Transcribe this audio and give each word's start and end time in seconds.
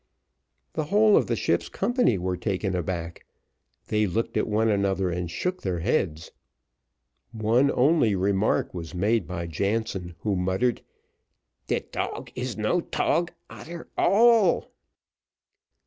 The 0.73 0.85
whole 0.85 1.15
of 1.15 1.27
the 1.27 1.35
ship's 1.35 1.69
company 1.69 2.17
were 2.17 2.35
taken 2.35 2.75
aback 2.75 3.23
they 3.89 4.07
looked 4.07 4.35
at 4.35 4.47
one 4.47 4.67
another 4.67 5.11
and 5.11 5.29
shook 5.29 5.61
their 5.61 5.81
heads 5.81 6.31
one 7.31 7.69
only 7.75 8.15
remark 8.15 8.73
was 8.73 8.95
made 8.95 9.27
by 9.27 9.45
Jansen, 9.45 10.15
who 10.21 10.35
muttered, 10.35 10.81
"De 11.67 11.81
tog 11.81 12.31
is 12.33 12.57
no 12.57 12.81
tog 12.81 13.31
a'ter 13.47 13.89
all." 13.95 14.71